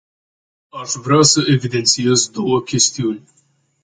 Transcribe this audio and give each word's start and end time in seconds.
Aș 0.69 0.91
vrea 0.93 1.21
să 1.21 1.43
evidențiez 1.47 2.29
două 2.29 2.61
chestiuni. 2.61 3.23